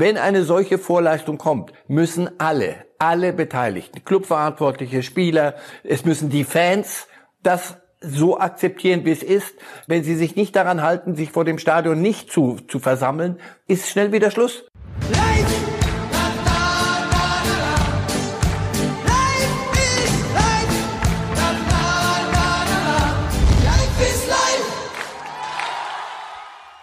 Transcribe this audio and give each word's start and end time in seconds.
Wenn 0.00 0.16
eine 0.16 0.44
solche 0.44 0.78
Vorleistung 0.78 1.38
kommt, 1.38 1.72
müssen 1.88 2.30
alle, 2.38 2.86
alle 3.00 3.32
Beteiligten, 3.32 4.04
Clubverantwortliche, 4.04 5.02
Spieler, 5.02 5.56
es 5.82 6.04
müssen 6.04 6.30
die 6.30 6.44
Fans 6.44 7.08
das 7.42 7.78
so 8.00 8.38
akzeptieren, 8.38 9.04
wie 9.04 9.10
es 9.10 9.24
ist. 9.24 9.56
Wenn 9.88 10.04
sie 10.04 10.14
sich 10.14 10.36
nicht 10.36 10.54
daran 10.54 10.82
halten, 10.82 11.16
sich 11.16 11.32
vor 11.32 11.44
dem 11.44 11.58
Stadion 11.58 12.00
nicht 12.00 12.30
zu, 12.30 12.60
zu 12.68 12.78
versammeln, 12.78 13.40
ist 13.66 13.88
schnell 13.88 14.12
wieder 14.12 14.30
Schluss. 14.30 14.68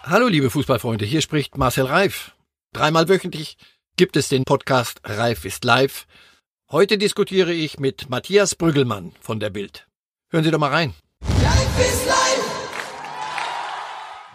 Hallo 0.04 0.28
liebe 0.28 0.50
Fußballfreunde, 0.50 1.06
hier 1.06 1.22
spricht 1.22 1.58
Marcel 1.58 1.86
Reif. 1.86 2.35
Dreimal 2.76 3.08
wöchentlich 3.08 3.58
gibt 3.96 4.18
es 4.18 4.28
den 4.28 4.44
Podcast 4.44 5.00
Reif 5.06 5.46
ist 5.46 5.64
live. 5.64 6.08
Heute 6.70 6.98
diskutiere 6.98 7.54
ich 7.54 7.80
mit 7.80 8.10
Matthias 8.10 8.54
Brüggelmann 8.54 9.14
von 9.22 9.40
der 9.40 9.50
Bild. 9.50 9.88
Hören 10.30 10.44
Sie 10.44 10.52
doch 10.52 10.60
mal 10.60 10.72
rein. 10.72 10.94
Reif 11.22 11.80
ist 11.80 12.06
live! 12.06 12.26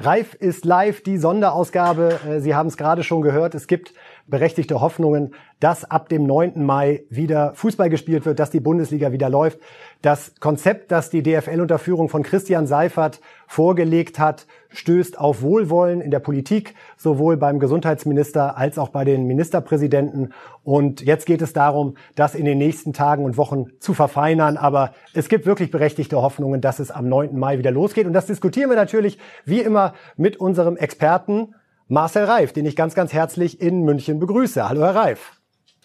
Reif 0.01 0.33
ist 0.33 0.65
live, 0.65 1.03
die 1.03 1.19
Sonderausgabe. 1.19 2.19
Äh, 2.27 2.41
Sie 2.41 2.55
haben 2.55 2.69
es 2.69 2.79
gerade 2.79 3.05
schon 3.05 3.21
gehört. 3.21 3.55
Es 3.55 3.67
gibt 3.67 3.93
berechtigte 4.31 4.81
Hoffnungen, 4.81 5.35
dass 5.59 5.85
ab 5.91 6.09
dem 6.09 6.25
9. 6.25 6.65
Mai 6.65 7.03
wieder 7.11 7.53
Fußball 7.55 7.91
gespielt 7.91 8.25
wird, 8.25 8.39
dass 8.39 8.51
die 8.51 8.61
Bundesliga 8.61 9.13
wieder 9.13 9.29
läuft. 9.29 9.59
Das 10.03 10.35
Konzept, 10.41 10.91
das 10.91 11.11
die 11.11 11.23
DFL 11.23 11.61
unter 11.61 11.79
Führung 11.79 12.09
von 12.09 12.23
Christian 12.23 12.67
Seifert 12.67 13.21
vorgelegt 13.47 14.19
hat, 14.19 14.47
stößt 14.71 15.19
auf 15.19 15.43
Wohlwollen 15.43 16.01
in 16.01 16.11
der 16.11 16.21
Politik, 16.21 16.75
sowohl 16.97 17.37
beim 17.37 17.59
Gesundheitsminister 17.59 18.57
als 18.57 18.79
auch 18.79 18.89
bei 18.89 19.05
den 19.05 19.27
Ministerpräsidenten. 19.27 20.33
Und 20.63 21.03
jetzt 21.03 21.27
geht 21.27 21.43
es 21.43 21.53
darum, 21.53 21.97
das 22.15 22.35
in 22.35 22.45
den 22.45 22.59
nächsten 22.59 22.93
Tagen 22.93 23.25
und 23.25 23.37
Wochen 23.37 23.67
zu 23.81 23.93
verfeinern. 23.93 24.57
Aber 24.57 24.93
es 25.13 25.29
gibt 25.29 25.45
wirklich 25.45 25.71
berechtigte 25.71 26.23
Hoffnungen, 26.23 26.61
dass 26.61 26.79
es 26.79 26.91
am 26.91 27.09
9. 27.09 27.37
Mai 27.39 27.59
wieder 27.59 27.73
losgeht. 27.73 28.07
Und 28.07 28.13
das 28.13 28.27
diskutieren 28.27 28.71
wir 28.71 28.77
natürlich 28.77 29.19
wie 29.45 29.61
immer 29.61 29.95
mit 30.17 30.37
unserem 30.39 30.77
Experten 30.77 31.55
Marcel 31.91 32.23
Reif, 32.23 32.53
den 32.53 32.67
ich 32.67 32.77
ganz, 32.77 32.95
ganz 32.95 33.13
herzlich 33.13 33.61
in 33.61 33.83
München 33.83 34.21
begrüße. 34.21 34.69
Hallo, 34.69 34.83
Herr 34.83 34.95
Reif. 34.95 35.33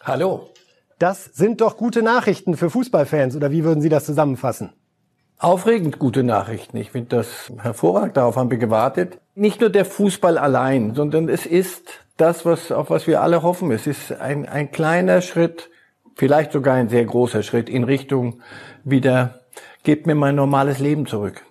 Hallo. 0.04 0.52
Das 1.00 1.26
sind 1.26 1.62
doch 1.62 1.78
gute 1.78 2.04
Nachrichten 2.04 2.56
für 2.58 2.70
Fußballfans, 2.70 3.36
oder 3.36 3.50
wie 3.50 3.64
würden 3.64 3.82
Sie 3.82 3.90
das 3.90 4.06
zusammenfassen? 4.06 4.72
Aufregend 5.40 5.98
gute 5.98 6.22
Nachrichten. 6.22 6.78
Ich 6.78 6.92
finde 6.92 7.16
das 7.16 7.52
hervorragend. 7.58 8.18
Darauf 8.18 8.36
haben 8.36 8.52
wir 8.52 8.60
gewartet. 8.60 9.18
Nicht 9.34 9.62
nur 9.62 9.72
der 9.72 9.84
Fußball 9.84 10.38
allein, 10.38 10.94
sondern 10.94 11.28
es 11.28 11.48
ist 11.48 11.90
das, 12.18 12.46
was, 12.46 12.72
auf 12.72 12.92
was 12.92 13.08
wir 13.08 13.24
alle 13.24 13.42
hoffen. 13.42 13.72
Es 13.72 13.88
ist 13.88 14.12
ein, 14.12 14.48
ein 14.48 14.72
kleiner 14.72 15.22
Schritt, 15.22 15.72
vielleicht 16.14 16.52
sogar 16.52 16.76
ein 16.76 16.88
sehr 16.88 17.06
großer 17.06 17.42
Schritt 17.42 17.68
in 17.68 17.84
Richtung 17.84 18.42
wieder, 18.84 19.42
gebt 19.82 20.06
mir 20.06 20.14
mein 20.14 20.36
normales 20.36 20.78
Leben 20.78 21.08
zurück. 21.08 21.42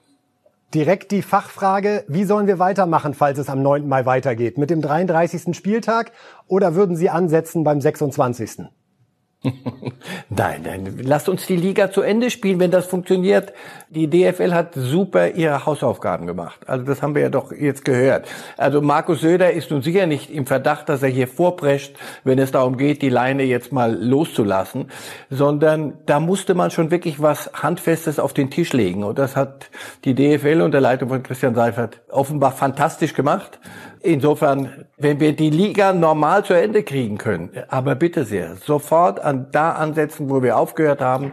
Direkt 0.74 1.12
die 1.12 1.22
Fachfrage, 1.22 2.04
wie 2.08 2.24
sollen 2.24 2.48
wir 2.48 2.58
weitermachen, 2.58 3.14
falls 3.14 3.38
es 3.38 3.48
am 3.48 3.62
9. 3.62 3.86
Mai 3.86 4.06
weitergeht? 4.06 4.58
Mit 4.58 4.70
dem 4.70 4.82
33. 4.82 5.56
Spieltag 5.56 6.10
oder 6.48 6.74
würden 6.74 6.96
Sie 6.96 7.10
ansetzen 7.10 7.62
beim 7.62 7.80
26.? 7.80 8.64
Nein, 10.30 10.62
nein, 10.64 10.98
lasst 11.02 11.28
uns 11.28 11.46
die 11.46 11.56
Liga 11.56 11.90
zu 11.90 12.00
Ende 12.00 12.30
spielen, 12.30 12.60
wenn 12.60 12.70
das 12.70 12.86
funktioniert. 12.86 13.52
Die 13.90 14.08
DFL 14.08 14.52
hat 14.54 14.74
super 14.74 15.32
ihre 15.32 15.66
Hausaufgaben 15.66 16.26
gemacht. 16.26 16.60
Also 16.66 16.84
das 16.84 17.02
haben 17.02 17.14
wir 17.14 17.22
ja 17.22 17.28
doch 17.28 17.52
jetzt 17.52 17.84
gehört. 17.84 18.26
Also 18.56 18.80
Markus 18.80 19.20
Söder 19.20 19.52
ist 19.52 19.70
nun 19.70 19.82
sicher 19.82 20.06
nicht 20.06 20.30
im 20.30 20.46
Verdacht, 20.46 20.88
dass 20.88 21.02
er 21.02 21.10
hier 21.10 21.28
vorprescht, 21.28 21.94
wenn 22.24 22.38
es 22.38 22.52
darum 22.52 22.78
geht, 22.78 23.02
die 23.02 23.10
Leine 23.10 23.42
jetzt 23.42 23.70
mal 23.72 23.94
loszulassen, 23.94 24.90
sondern 25.28 25.98
da 26.06 26.20
musste 26.20 26.54
man 26.54 26.70
schon 26.70 26.90
wirklich 26.90 27.20
was 27.20 27.50
Handfestes 27.52 28.18
auf 28.18 28.32
den 28.32 28.50
Tisch 28.50 28.72
legen. 28.72 29.04
Und 29.04 29.18
das 29.18 29.36
hat 29.36 29.70
die 30.04 30.14
DFL 30.14 30.62
unter 30.62 30.80
Leitung 30.80 31.10
von 31.10 31.22
Christian 31.22 31.54
Seifert 31.54 32.00
offenbar 32.08 32.52
fantastisch 32.52 33.12
gemacht. 33.12 33.58
Insofern, 34.06 34.84
wenn 34.98 35.18
wir 35.18 35.34
die 35.34 35.48
Liga 35.48 35.94
normal 35.94 36.44
zu 36.44 36.52
Ende 36.52 36.82
kriegen 36.82 37.16
können, 37.16 37.48
aber 37.68 37.94
bitte 37.94 38.26
sehr, 38.26 38.56
sofort 38.56 39.18
an 39.18 39.48
da 39.50 39.72
ansetzen, 39.72 40.28
wo 40.28 40.42
wir 40.42 40.58
aufgehört 40.58 41.00
haben 41.00 41.32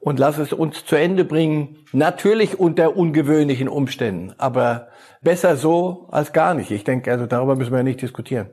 und 0.00 0.18
lass 0.18 0.36
es 0.38 0.52
uns 0.52 0.84
zu 0.84 0.96
Ende 0.96 1.24
bringen. 1.24 1.76
Natürlich 1.92 2.58
unter 2.58 2.96
ungewöhnlichen 2.96 3.68
Umständen, 3.68 4.34
aber 4.38 4.88
besser 5.22 5.54
so 5.54 6.08
als 6.10 6.32
gar 6.32 6.54
nicht. 6.54 6.72
Ich 6.72 6.82
denke, 6.82 7.12
also 7.12 7.26
darüber 7.26 7.54
müssen 7.54 7.72
wir 7.72 7.84
nicht 7.84 8.02
diskutieren. 8.02 8.50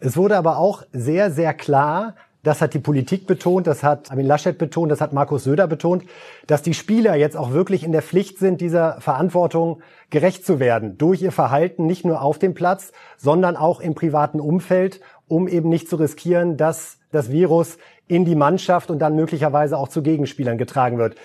Es 0.00 0.16
wurde 0.16 0.36
aber 0.36 0.56
auch 0.56 0.82
sehr, 0.90 1.30
sehr 1.30 1.54
klar, 1.54 2.16
das 2.42 2.62
hat 2.62 2.74
die 2.74 2.78
Politik 2.78 3.26
betont, 3.26 3.66
das 3.66 3.82
hat 3.82 4.10
Armin 4.10 4.26
Laschet 4.26 4.56
betont, 4.56 4.90
das 4.90 5.00
hat 5.00 5.12
Markus 5.12 5.44
Söder 5.44 5.66
betont, 5.66 6.04
dass 6.46 6.62
die 6.62 6.74
Spieler 6.74 7.14
jetzt 7.14 7.36
auch 7.36 7.52
wirklich 7.52 7.84
in 7.84 7.92
der 7.92 8.02
Pflicht 8.02 8.38
sind, 8.38 8.60
dieser 8.60 9.00
Verantwortung 9.00 9.82
gerecht 10.08 10.46
zu 10.46 10.58
werden. 10.58 10.96
Durch 10.96 11.22
ihr 11.22 11.32
Verhalten 11.32 11.86
nicht 11.86 12.04
nur 12.04 12.22
auf 12.22 12.38
dem 12.38 12.54
Platz, 12.54 12.92
sondern 13.16 13.56
auch 13.56 13.80
im 13.80 13.94
privaten 13.94 14.40
Umfeld, 14.40 15.00
um 15.28 15.48
eben 15.48 15.68
nicht 15.68 15.88
zu 15.88 15.96
riskieren, 15.96 16.56
dass 16.56 16.98
das 17.12 17.30
Virus 17.30 17.78
in 18.08 18.24
die 18.24 18.34
Mannschaft 18.34 18.90
und 18.90 18.98
dann 18.98 19.14
möglicherweise 19.14 19.76
auch 19.76 19.88
zu 19.88 20.02
Gegenspielern 20.02 20.58
getragen 20.58 20.98
wird. 20.98 21.16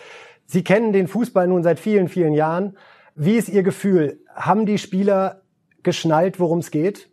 Sie 0.46 0.64
kennen 0.64 0.94
den 0.94 1.08
Fußball 1.08 1.48
nun 1.48 1.64
seit 1.64 1.80
vielen, 1.80 2.10
vielen 2.10 2.34
Jahren. 2.34 2.78
Wie 3.16 3.36
ist 3.36 3.50
Ihr 3.50 3.64
Gefühl? 3.64 4.20
Haben 4.34 4.66
die 4.66 4.78
Spieler 4.78 5.42
geschnallt, 5.82 6.40
worum 6.40 6.60
es 6.60 6.70
geht? 6.70 7.10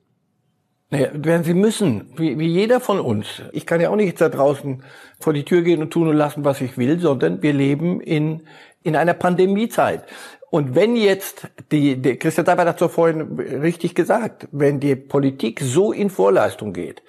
Naja, 0.93 1.09
sie 1.43 1.55
müssen, 1.55 2.13
wie, 2.17 2.39
wie 2.39 2.49
jeder 2.49 2.79
von 2.79 3.01
uns. 3.01 3.41
Ich 3.53 3.65
kann 3.65 3.81
ja 3.81 3.89
auch 3.89 3.97
nicht 3.97 4.21
da 4.21 4.29
draußen 4.29 4.83
vor 5.19 5.33
die 5.33 5.47
Tür 5.47 5.63
gehen 5.63 5.81
und 5.81 5.91
tun 5.91 6.07
und 6.07 6.17
lassen, 6.17 6.45
was 6.45 6.61
ich 6.61 6.77
will, 6.77 7.01
sondern 7.01 7.43
wir 7.43 7.55
leben 7.55 8.03
in, 8.03 8.43
in 8.83 8.95
einer 8.95 9.15
Pandemiezeit. 9.15 10.05
Und 10.51 10.75
wenn 10.75 10.95
jetzt 10.95 11.49
die, 11.71 11.97
die 11.97 12.17
Christian 12.17 12.45
Seibert 12.45 12.69
hat 12.69 12.79
so 12.79 12.89
vorhin 12.89 13.23
richtig 13.41 13.95
gesagt, 13.95 14.49
wenn 14.53 14.81
die 14.81 14.95
Politik 14.95 15.61
so 15.61 15.93
in 15.93 16.11
Vorleistung 16.11 16.75
geht 16.75 17.03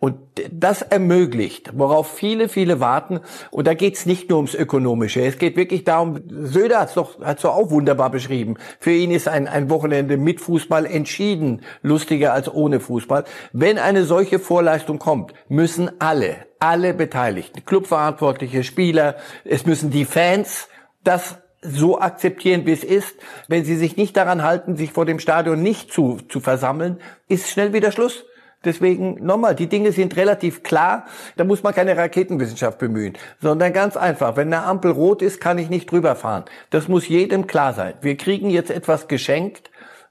und 0.00 0.16
das 0.50 0.80
ermöglicht, 0.80 1.72
worauf 1.74 2.10
viele, 2.10 2.48
viele 2.48 2.80
warten. 2.80 3.20
Und 3.50 3.66
da 3.66 3.74
geht's 3.74 4.06
nicht 4.06 4.30
nur 4.30 4.38
ums 4.38 4.54
Ökonomische. 4.54 5.20
Es 5.20 5.36
geht 5.38 5.56
wirklich 5.56 5.84
darum, 5.84 6.20
Söder 6.26 6.80
hat's 6.80 6.94
doch, 6.94 7.16
doch 7.20 7.54
auch 7.54 7.70
wunderbar 7.70 8.10
beschrieben. 8.10 8.56
Für 8.80 8.92
ihn 8.92 9.10
ist 9.10 9.28
ein, 9.28 9.46
ein 9.46 9.68
Wochenende 9.68 10.16
mit 10.16 10.40
Fußball 10.40 10.86
entschieden 10.86 11.60
lustiger 11.82 12.32
als 12.32 12.52
ohne 12.52 12.80
Fußball. 12.80 13.24
Wenn 13.52 13.76
eine 13.76 14.04
solche 14.04 14.38
Vorleistung 14.38 14.98
kommt, 14.98 15.34
müssen 15.48 15.90
alle, 16.00 16.36
alle 16.58 16.94
Beteiligten, 16.94 17.66
Clubverantwortliche, 17.66 18.64
Spieler, 18.64 19.16
es 19.44 19.66
müssen 19.66 19.90
die 19.90 20.06
Fans, 20.06 20.68
das 21.04 21.36
so 21.60 22.00
akzeptieren, 22.00 22.64
wie 22.64 22.72
es 22.72 22.84
ist. 22.84 23.16
Wenn 23.48 23.66
sie 23.66 23.76
sich 23.76 23.98
nicht 23.98 24.16
daran 24.16 24.42
halten, 24.42 24.76
sich 24.76 24.92
vor 24.92 25.04
dem 25.04 25.18
Stadion 25.18 25.62
nicht 25.62 25.92
zu, 25.92 26.18
zu 26.30 26.40
versammeln, 26.40 27.00
ist 27.28 27.50
schnell 27.50 27.74
wieder 27.74 27.92
Schluss. 27.92 28.24
Deswegen 28.64 29.24
nochmal, 29.24 29.54
die 29.54 29.68
Dinge 29.68 29.92
sind 29.92 30.16
relativ 30.16 30.62
klar. 30.62 31.06
Da 31.36 31.44
muss 31.44 31.62
man 31.62 31.74
keine 31.74 31.96
Raketenwissenschaft 31.96 32.78
bemühen, 32.78 33.14
sondern 33.40 33.72
ganz 33.72 33.96
einfach. 33.96 34.36
Wenn 34.36 34.52
eine 34.52 34.64
Ampel 34.64 34.90
rot 34.90 35.22
ist, 35.22 35.40
kann 35.40 35.56
ich 35.56 35.70
nicht 35.70 35.90
drüber 35.90 36.14
fahren. 36.14 36.44
Das 36.68 36.86
muss 36.86 37.08
jedem 37.08 37.46
klar 37.46 37.72
sein. 37.72 37.94
Wir 38.02 38.16
kriegen 38.16 38.50
jetzt 38.50 38.70
etwas 38.70 39.08
geschenkt, 39.08 39.70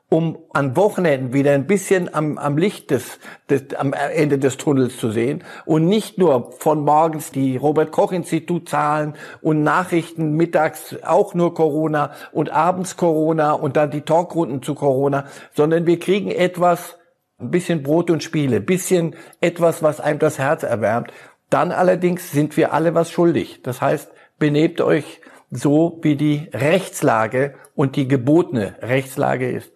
um 0.09 0.40
an 0.54 0.76
Wochenenden 0.76 1.34
wieder 1.34 1.52
ein 1.52 1.68
bisschen 1.68 2.12
am, 2.14 2.40
am 2.40 2.58
Licht 2.58 2.90
des, 2.90 3.20
des, 3.48 3.76
am 3.76 3.94
Ende 3.94 4.40
des 4.40 4.58
Tunnels 4.58 4.98
zu 4.98 5.12
sehen 5.12 5.44
und 5.66 5.88
nicht 5.88 6.18
nur 6.18 6.52
von 6.54 6.84
morgens 6.84 7.32
die 7.32 7.58
Robert 7.58 7.92
Koch 7.92 8.12
Institut 8.12 8.68
Zahlen 8.68 9.14
und 9.42 9.62
Nachrichten 9.62 10.36
mittags 10.36 10.96
auch 11.04 11.36
nur 11.36 11.54
Corona 11.54 12.12
und 12.32 12.50
abends 12.50 12.98
Corona 12.98 13.52
und 13.52 13.78
dann 13.78 13.92
die 13.92 14.02
Talkrunden 14.02 14.64
zu 14.64 14.74
Corona, 14.74 15.26
sondern 15.54 15.86
wir 15.86 16.00
kriegen 16.00 16.32
etwas, 16.32 16.99
ein 17.40 17.52
bisschen 17.52 17.84
Brot 17.84 18.10
und 18.10 18.24
Spiele, 18.24 18.60
bisschen 18.60 19.16
etwas, 19.42 19.82
was 19.82 20.00
einem 20.00 20.20
das 20.20 20.40
Herz 20.40 20.64
erwärmt. 20.64 21.12
Dann 21.50 21.72
allerdings 21.72 22.32
sind 22.32 22.58
wir 22.58 22.74
alle 22.74 22.94
was 22.94 23.12
schuldig. 23.12 23.62
Das 23.64 23.82
heißt, 23.82 24.12
benebt 24.38 24.82
euch 24.82 25.22
so, 25.52 26.00
wie 26.02 26.16
die 26.16 26.50
Rechtslage 26.53 27.56
und 27.76 27.96
die 27.96 28.08
gebotene 28.08 28.76
Rechtslage 28.82 29.50
ist. 29.50 29.72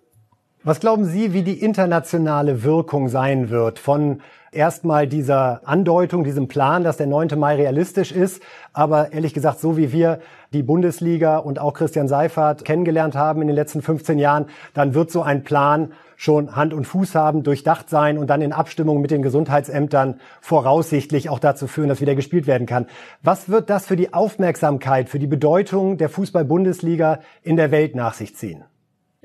Was 0.65 0.79
glauben 0.79 1.03
Sie, 1.03 1.33
wie 1.33 1.41
die 1.41 1.61
internationale 1.61 2.63
Wirkung 2.63 3.09
sein 3.09 3.49
wird 3.49 3.79
von 3.79 4.21
erstmal 4.53 5.07
dieser 5.07 5.59
Andeutung, 5.65 6.23
diesem 6.23 6.47
Plan, 6.47 6.85
dass 6.85 6.95
der 6.95 7.07
9. 7.07 7.37
Mai 7.37 7.55
realistisch 7.55 8.13
ist. 8.13 8.41
Aber 8.71 9.11
ehrlich 9.11 9.33
gesagt, 9.33 9.59
so 9.59 9.75
wie 9.75 9.91
wir 9.91 10.19
die 10.53 10.63
Bundesliga 10.63 11.35
und 11.35 11.59
auch 11.59 11.73
Christian 11.73 12.07
Seifert 12.07 12.63
kennengelernt 12.63 13.13
haben 13.13 13.41
in 13.41 13.47
den 13.47 13.57
letzten 13.57 13.81
15 13.81 14.19
Jahren, 14.19 14.45
dann 14.73 14.93
wird 14.93 15.11
so 15.11 15.21
ein 15.21 15.43
Plan 15.43 15.91
schon 16.15 16.55
Hand 16.55 16.73
und 16.73 16.85
Fuß 16.85 17.13
haben, 17.13 17.43
durchdacht 17.43 17.89
sein 17.89 18.17
und 18.17 18.29
dann 18.29 18.41
in 18.41 18.53
Abstimmung 18.53 19.01
mit 19.01 19.11
den 19.11 19.21
Gesundheitsämtern 19.21 20.21
voraussichtlich 20.39 21.29
auch 21.29 21.39
dazu 21.39 21.67
führen, 21.67 21.89
dass 21.89 21.99
wieder 21.99 22.15
gespielt 22.15 22.47
werden 22.47 22.67
kann. 22.67 22.87
Was 23.21 23.49
wird 23.49 23.69
das 23.69 23.85
für 23.85 23.97
die 23.97 24.13
Aufmerksamkeit, 24.13 25.09
für 25.09 25.19
die 25.19 25.27
Bedeutung 25.27 25.97
der 25.97 26.07
Fußball-Bundesliga 26.07 27.19
in 27.41 27.57
der 27.57 27.71
Welt 27.71 27.95
nach 27.95 28.13
sich 28.13 28.37
ziehen? 28.37 28.63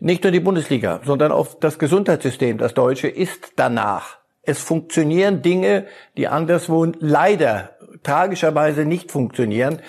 Nicht 0.00 0.22
nur 0.22 0.30
die 0.30 0.40
Bundesliga, 0.40 1.00
sondern 1.04 1.32
auch 1.32 1.54
das 1.54 1.78
Gesundheitssystem, 1.78 2.58
das 2.58 2.74
deutsche, 2.74 3.08
ist 3.08 3.52
danach 3.56 4.18
Es 4.42 4.60
funktionieren 4.60 5.42
Dinge, 5.42 5.86
die 6.16 6.28
anderswo 6.28 6.86
leider 7.00 7.70
tragischerweise 8.02 8.84
nicht 8.84 9.10
funktionieren. 9.10 9.80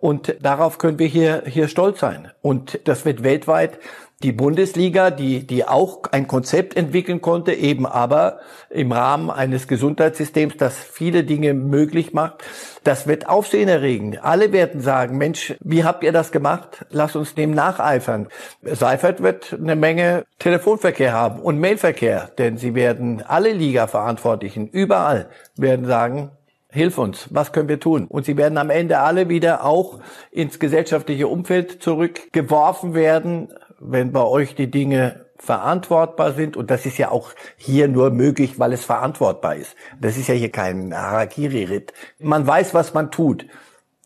Und 0.00 0.36
darauf 0.40 0.78
können 0.78 0.98
wir 0.98 1.06
hier, 1.06 1.42
hier 1.46 1.68
stolz 1.68 2.00
sein. 2.00 2.32
Und 2.40 2.80
das 2.84 3.04
wird 3.04 3.22
weltweit 3.22 3.78
die 4.24 4.32
Bundesliga, 4.32 5.12
die, 5.12 5.46
die 5.46 5.64
auch 5.64 6.02
ein 6.10 6.26
Konzept 6.26 6.76
entwickeln 6.76 7.20
konnte, 7.20 7.52
eben 7.52 7.86
aber 7.86 8.40
im 8.68 8.90
Rahmen 8.90 9.30
eines 9.30 9.68
Gesundheitssystems, 9.68 10.56
das 10.56 10.76
viele 10.76 11.22
Dinge 11.22 11.54
möglich 11.54 12.12
macht, 12.12 12.42
das 12.82 13.06
wird 13.06 13.28
Aufsehen 13.28 13.68
erregen. 13.68 14.18
Alle 14.18 14.52
werden 14.52 14.80
sagen, 14.80 15.18
Mensch, 15.18 15.54
wie 15.60 15.84
habt 15.84 16.02
ihr 16.02 16.10
das 16.10 16.32
gemacht? 16.32 16.84
Lass 16.90 17.14
uns 17.14 17.36
dem 17.36 17.52
nacheifern. 17.52 18.26
Seifert 18.62 19.22
wird 19.22 19.52
eine 19.52 19.76
Menge 19.76 20.24
Telefonverkehr 20.40 21.12
haben 21.12 21.40
und 21.40 21.60
Mailverkehr, 21.60 22.30
denn 22.38 22.56
sie 22.56 22.74
werden 22.74 23.22
alle 23.22 23.52
Liga-Verantwortlichen 23.52 24.68
überall 24.68 25.28
werden 25.56 25.86
sagen, 25.86 26.32
Hilf 26.70 26.98
uns, 26.98 27.28
was 27.30 27.52
können 27.52 27.70
wir 27.70 27.80
tun? 27.80 28.06
Und 28.08 28.26
sie 28.26 28.36
werden 28.36 28.58
am 28.58 28.68
Ende 28.68 28.98
alle 28.98 29.30
wieder 29.30 29.64
auch 29.64 30.00
ins 30.30 30.58
gesellschaftliche 30.58 31.26
Umfeld 31.26 31.82
zurückgeworfen 31.82 32.92
werden, 32.92 33.48
wenn 33.80 34.12
bei 34.12 34.22
euch 34.22 34.54
die 34.54 34.70
Dinge 34.70 35.26
verantwortbar 35.36 36.32
sind. 36.32 36.56
Und 36.56 36.70
das 36.70 36.86
ist 36.86 36.98
ja 36.98 37.10
auch 37.10 37.30
hier 37.56 37.88
nur 37.88 38.10
möglich, 38.10 38.58
weil 38.58 38.72
es 38.72 38.84
verantwortbar 38.84 39.56
ist. 39.56 39.76
Das 40.00 40.16
ist 40.16 40.28
ja 40.28 40.34
hier 40.34 40.50
kein 40.50 40.94
Harakiri-Ritt. 40.94 41.92
Man 42.18 42.46
weiß, 42.46 42.74
was 42.74 42.94
man 42.94 43.10
tut. 43.10 43.46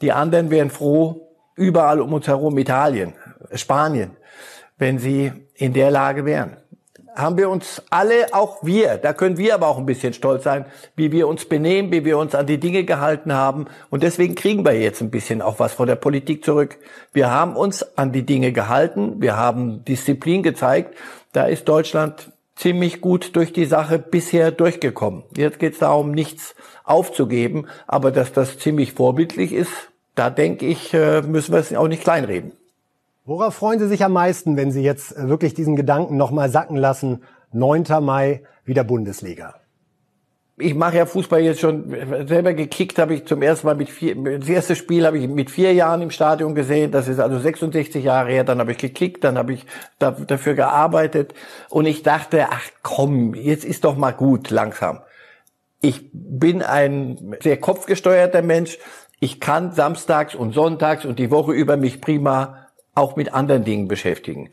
Die 0.03 0.13
anderen 0.13 0.51
wären 0.51 0.71
froh, 0.71 1.29
überall 1.57 2.01
um 2.01 2.13
uns 2.13 2.27
herum, 2.27 2.59
Italien, 2.59 3.15
Spanien, 3.55 4.17
wenn 4.77 4.99
sie 4.99 5.33
in 5.55 5.73
der 5.73 5.91
Lage 5.91 6.25
wären 6.25 6.62
haben 7.15 7.37
wir 7.37 7.51
uns 7.51 7.83
alle, 7.91 8.33
auch 8.33 8.63
wir, 8.63 8.97
da 8.97 9.13
können 9.13 9.37
wir 9.37 9.55
aber 9.55 9.69
auch 9.69 9.79
ein 9.79 9.87
bisschen 9.87 10.13
stolz 10.13 10.45
sein, 10.45 10.67
wie 10.97 11.13
wir 11.13 11.29
uns 11.29 11.45
benehmen, 11.45 11.93
wie 11.93 12.05
wir 12.05 12.19
uns 12.19 12.35
an 12.35 12.47
die 12.47 12.59
Dinge 12.59 12.85
gehalten 12.85 13.33
haben. 13.33 13.67
Und 13.91 14.03
deswegen 14.03 14.35
kriegen 14.35 14.65
wir 14.65 14.73
jetzt 14.73 15.01
ein 15.01 15.11
bisschen 15.11 15.43
auch 15.43 15.59
was 15.59 15.73
von 15.73 15.87
der 15.87 15.97
Politik 15.97 16.45
zurück. 16.45 16.79
Wir 17.13 17.31
haben 17.31 17.57
uns 17.57 17.97
an 17.97 18.13
die 18.13 18.25
Dinge 18.25 18.53
gehalten, 18.53 19.21
wir 19.21 19.37
haben 19.37 19.85
Disziplin 19.85 20.43
gezeigt. 20.43 20.97
Da 21.33 21.45
ist 21.45 21.69
Deutschland 21.69 22.33
ziemlich 22.57 23.01
gut 23.01 23.35
durch 23.37 23.53
die 23.53 23.65
Sache 23.65 23.99
bisher 23.99 24.51
durchgekommen. 24.51 25.25
Jetzt 25.37 25.59
geht 25.59 25.75
es 25.75 25.79
darum, 25.81 26.13
nichts 26.13 26.55
aufzugeben, 26.85 27.67
aber 27.87 28.11
dass 28.11 28.33
das 28.33 28.59
ziemlich 28.59 28.93
vorbildlich 28.93 29.53
ist, 29.53 29.73
da 30.15 30.31
denke 30.31 30.67
ich, 30.67 30.93
äh, 30.93 31.23
müssen 31.23 31.53
wir 31.53 31.61
es 31.61 31.75
auch 31.75 31.89
nicht 31.89 32.03
kleinreden. 32.03 32.53
Worauf 33.25 33.55
freuen 33.55 33.79
Sie 33.79 33.87
sich 33.87 34.05
am 34.05 34.13
meisten, 34.13 34.57
wenn 34.57 34.73
Sie 34.73 34.83
jetzt 34.83 35.17
äh, 35.17 35.29
wirklich 35.29 35.55
diesen 35.55 35.77
Gedanken 35.77 36.17
nochmal 36.17 36.51
sacken 36.51 36.77
lassen? 36.77 37.23
9. 37.53 37.85
Mai 38.01 38.43
wieder 38.65 38.83
Bundesliga. 38.83 39.55
Ich 40.59 40.75
mache 40.75 40.97
ja 40.97 41.07
Fußball 41.07 41.41
jetzt 41.41 41.61
schon 41.61 41.91
selber 42.27 42.53
gekickt, 42.53 42.99
habe 42.99 43.15
ich 43.15 43.27
zum 43.27 43.43
ersten 43.43 43.67
Mal 43.67 43.75
mit 43.75 43.89
vier, 43.89 44.17
das 44.39 44.49
erste 44.49 44.77
Spiel 44.77 45.07
habe 45.07 45.19
ich 45.19 45.29
mit 45.29 45.51
vier 45.51 45.73
Jahren 45.73 46.03
im 46.03 46.11
Stadion 46.11 46.55
gesehen, 46.55 46.91
das 46.91 47.09
ist 47.09 47.21
also 47.21 47.39
66 47.39 48.05
Jahre 48.05 48.31
her, 48.31 48.45
dann 48.45 48.59
habe 48.59 48.73
ich 48.73 48.79
gekickt, 48.79 49.25
dann 49.25 49.39
habe 49.39 49.55
ich 49.55 49.67
da, 49.99 50.11
dafür 50.11 50.55
gearbeitet 50.55 51.33
und 51.71 51.87
ich 51.87 52.03
dachte, 52.03 52.49
ach 52.51 52.65
komm, 52.83 53.35
jetzt 53.35 53.65
ist 53.65 53.85
doch 53.85 53.97
mal 53.97 54.13
gut 54.13 54.51
langsam. 54.51 55.01
Ich 55.81 56.11
bin 56.13 56.63
ein 56.63 57.37
sehr 57.41 57.57
kopfgesteuerter 57.57 58.43
Mensch, 58.43 58.79
ich 59.21 59.41
kann 59.41 59.73
samstags 59.73 60.35
und 60.35 60.53
sonntags 60.53 61.07
und 61.07 61.19
die 61.19 61.31
Woche 61.31 61.53
über 61.53 61.77
mich 61.77 62.01
prima 62.01 62.62
auch 62.95 63.17
mit 63.17 63.33
anderen 63.35 63.65
Dingen 63.65 63.89
beschäftigen. 63.89 64.51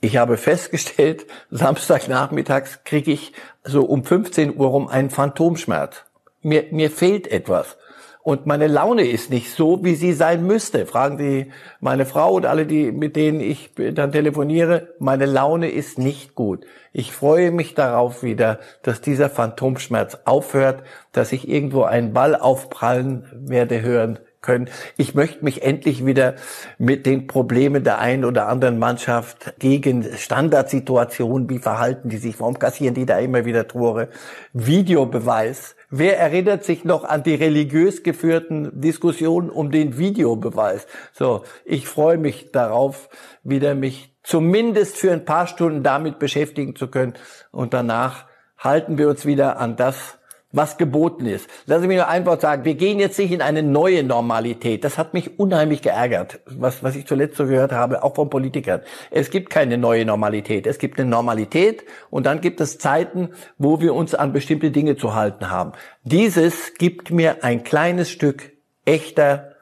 Ich 0.00 0.16
habe 0.16 0.36
festgestellt, 0.36 1.26
Samstagnachmittags 1.50 2.84
kriege 2.84 3.12
ich 3.12 3.32
so 3.64 3.84
um 3.84 4.04
15 4.04 4.56
Uhr 4.56 4.68
rum 4.68 4.88
einen 4.88 5.10
Phantomschmerz. 5.10 6.04
Mir, 6.42 6.66
mir 6.70 6.90
fehlt 6.90 7.26
etwas. 7.26 7.76
Und 8.22 8.44
meine 8.44 8.66
Laune 8.66 9.08
ist 9.08 9.30
nicht 9.30 9.50
so, 9.54 9.82
wie 9.84 9.94
sie 9.94 10.12
sein 10.12 10.46
müsste. 10.46 10.84
Fragen 10.84 11.16
Sie 11.16 11.50
meine 11.80 12.04
Frau 12.04 12.34
und 12.34 12.44
alle, 12.44 12.66
die, 12.66 12.92
mit 12.92 13.16
denen 13.16 13.40
ich 13.40 13.70
dann 13.74 14.12
telefoniere. 14.12 14.94
Meine 14.98 15.24
Laune 15.24 15.70
ist 15.70 15.98
nicht 15.98 16.34
gut. 16.34 16.66
Ich 16.92 17.12
freue 17.12 17.50
mich 17.52 17.74
darauf 17.74 18.22
wieder, 18.22 18.58
dass 18.82 19.00
dieser 19.00 19.30
Phantomschmerz 19.30 20.18
aufhört, 20.26 20.82
dass 21.12 21.32
ich 21.32 21.48
irgendwo 21.48 21.84
einen 21.84 22.12
Ball 22.12 22.36
aufprallen 22.36 23.24
werde 23.32 23.80
hören 23.80 24.18
können. 24.40 24.68
Ich 24.96 25.14
möchte 25.14 25.44
mich 25.44 25.62
endlich 25.62 26.06
wieder 26.06 26.34
mit 26.78 27.06
den 27.06 27.26
Problemen 27.26 27.84
der 27.84 27.98
einen 27.98 28.24
oder 28.24 28.48
anderen 28.48 28.78
Mannschaft 28.78 29.54
gegen 29.58 30.04
Standardsituationen, 30.16 31.48
wie 31.50 31.58
verhalten 31.58 32.08
die 32.08 32.18
sich, 32.18 32.38
warum 32.40 32.58
kassieren 32.58 32.94
die 32.94 33.06
da 33.06 33.18
immer 33.18 33.44
wieder 33.44 33.66
Tore, 33.68 34.08
Videobeweis. 34.52 35.76
Wer 35.90 36.18
erinnert 36.18 36.64
sich 36.64 36.84
noch 36.84 37.04
an 37.04 37.22
die 37.22 37.34
religiös 37.34 38.02
geführten 38.02 38.80
Diskussionen 38.80 39.50
um 39.50 39.70
den 39.70 39.96
Videobeweis? 39.98 40.86
So, 41.12 41.44
ich 41.64 41.88
freue 41.88 42.18
mich 42.18 42.52
darauf, 42.52 43.08
wieder 43.42 43.74
mich 43.74 44.14
zumindest 44.22 44.98
für 44.98 45.12
ein 45.12 45.24
paar 45.24 45.46
Stunden 45.46 45.82
damit 45.82 46.18
beschäftigen 46.18 46.76
zu 46.76 46.88
können 46.88 47.14
und 47.50 47.72
danach 47.72 48.26
halten 48.58 48.98
wir 48.98 49.08
uns 49.08 49.24
wieder 49.24 49.58
an 49.58 49.76
das, 49.76 50.17
was 50.50 50.78
geboten 50.78 51.26
ist. 51.26 51.48
Lassen 51.66 51.82
Sie 51.82 51.88
mich 51.88 51.98
nur 51.98 52.08
ein 52.08 52.24
Wort 52.24 52.40
sagen. 52.40 52.64
Wir 52.64 52.74
gehen 52.74 52.98
jetzt 52.98 53.18
nicht 53.18 53.32
in 53.32 53.42
eine 53.42 53.62
neue 53.62 54.02
Normalität. 54.02 54.82
Das 54.82 54.96
hat 54.96 55.12
mich 55.12 55.38
unheimlich 55.38 55.82
geärgert, 55.82 56.40
was, 56.46 56.82
was 56.82 56.96
ich 56.96 57.06
zuletzt 57.06 57.36
so 57.36 57.46
gehört 57.46 57.72
habe, 57.72 58.02
auch 58.02 58.14
von 58.14 58.30
Politikern. 58.30 58.80
Es 59.10 59.30
gibt 59.30 59.50
keine 59.50 59.76
neue 59.76 60.06
Normalität. 60.06 60.66
Es 60.66 60.78
gibt 60.78 60.98
eine 60.98 61.08
Normalität 61.10 61.84
und 62.08 62.24
dann 62.24 62.40
gibt 62.40 62.60
es 62.60 62.78
Zeiten, 62.78 63.30
wo 63.58 63.80
wir 63.80 63.94
uns 63.94 64.14
an 64.14 64.32
bestimmte 64.32 64.70
Dinge 64.70 64.96
zu 64.96 65.14
halten 65.14 65.50
haben. 65.50 65.72
Dieses 66.02 66.74
gibt 66.74 67.10
mir 67.10 67.44
ein 67.44 67.62
kleines 67.62 68.10
Stück 68.10 68.52
echter 68.86 69.52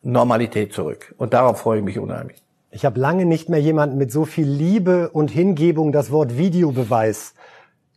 Normalität 0.00 0.72
zurück. 0.72 1.14
Und 1.18 1.34
darauf 1.34 1.60
freue 1.60 1.78
ich 1.78 1.84
mich 1.84 1.98
unheimlich. 1.98 2.42
Ich 2.70 2.86
habe 2.86 2.98
lange 2.98 3.26
nicht 3.26 3.50
mehr 3.50 3.60
jemanden 3.60 3.98
mit 3.98 4.10
so 4.10 4.24
viel 4.24 4.48
Liebe 4.48 5.10
und 5.10 5.30
Hingebung 5.30 5.92
das 5.92 6.10
Wort 6.10 6.38
Videobeweis 6.38 7.34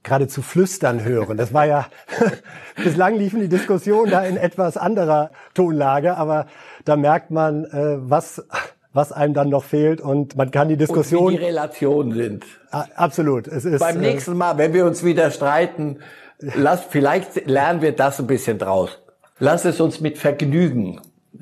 geradezu 0.06 0.42
flüstern 0.42 1.04
hören. 1.04 1.36
Das 1.36 1.54
war 1.54 1.66
ja, 1.66 1.88
bislang 2.84 3.16
liefen 3.16 3.42
die 3.42 3.50
Diskussionen 3.50 4.12
da 4.12 4.24
in 4.24 4.38
etwas 4.38 4.78
anderer 4.78 5.32
Tonlage, 5.54 6.16
aber 6.16 6.46
da 6.86 6.96
merkt 6.96 7.32
man, 7.32 7.66
äh, 7.66 7.98
was, 7.98 8.46
was 8.94 9.12
einem 9.12 9.34
dann 9.34 9.50
noch 9.50 9.66
fehlt 9.66 10.00
und 10.00 10.38
man 10.38 10.52
kann 10.52 10.70
die 10.70 10.78
Diskussion... 10.78 11.26
Und 11.26 11.34
wie 11.34 11.38
die 11.38 11.44
Relationen 11.44 12.14
sind. 12.14 12.46
Absolut. 12.70 13.48
Es 13.48 13.66
ist, 13.66 13.80
Beim 13.80 13.98
äh, 13.98 14.14
nächsten 14.14 14.38
Mal, 14.38 14.58
wenn 14.58 14.74
wir 14.74 14.86
uns 14.86 15.04
wieder 15.04 15.32
streiten, 15.32 16.00
lass, 16.40 16.82
vielleicht 16.88 17.48
lernen 17.48 17.82
wir 17.82 17.92
das 17.92 18.20
ein 18.20 18.28
bisschen 18.28 18.58
draus. 18.58 19.00
Lass 19.40 19.66
es 19.66 19.82
uns 19.82 20.00
mit 20.00 20.18
Vergnügen 20.18 21.02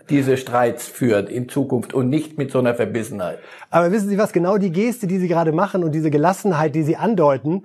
diese 0.09 0.37
Streits 0.37 0.87
führen 0.87 1.27
in 1.27 1.49
Zukunft 1.49 1.93
und 1.93 2.09
nicht 2.09 2.37
mit 2.37 2.51
so 2.51 2.59
einer 2.59 2.73
Verbissenheit. 2.73 3.37
Aber 3.69 3.91
wissen 3.91 4.09
Sie 4.09 4.17
was, 4.17 4.33
genau 4.33 4.57
die 4.57 4.71
Geste, 4.71 5.05
die 5.05 5.19
Sie 5.19 5.27
gerade 5.27 5.51
machen 5.51 5.83
und 5.83 5.91
diese 5.91 6.09
Gelassenheit, 6.09 6.73
die 6.73 6.83
Sie 6.83 6.95
andeuten, 6.95 7.63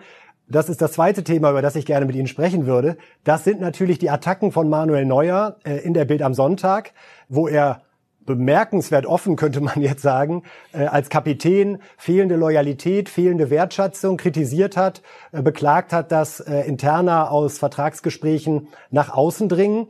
das 0.49 0.69
ist 0.69 0.81
das 0.81 0.93
zweite 0.93 1.25
Thema, 1.25 1.51
über 1.51 1.63
das 1.63 1.77
ich 1.77 1.87
gerne 1.87 2.07
mit 2.07 2.17
Ihnen 2.17 2.27
sprechen 2.27 2.67
würde. 2.67 2.97
Das 3.25 3.45
sind 3.45 3.61
natürlich 3.61 3.99
die 3.99 4.11
Attacken 4.11 4.53
von 4.53 4.69
Manuel 4.69 5.05
Neuer 5.05 5.57
äh, 5.65 5.77
in 5.79 5.95
der 5.95 6.05
Bild 6.05 6.23
am 6.23 6.35
Sonntag, 6.35 6.93
wo 7.29 7.49
er 7.49 7.83
bemerkenswert 8.25 9.07
offen, 9.07 9.37
könnte 9.37 9.61
man 9.61 9.81
jetzt 9.81 10.03
sagen, 10.03 10.43
äh, 10.73 10.85
als 10.87 11.11
Kapitän 11.11 11.79
fehlende 11.97 12.37
Loyalität, 12.37 13.09
fehlende 13.09 13.51
Wertschätzung 13.51 14.17
kritisiert 14.17 14.77
hat, 14.77 15.03
äh, 15.33 15.43
beklagt 15.43 15.93
hat, 15.93 16.13
dass 16.13 16.41
Interna 16.41 17.29
aus 17.29 17.59
Vertragsgesprächen 17.59 18.69
nach 18.91 19.11
außen 19.11 19.49
dringen. 19.49 19.89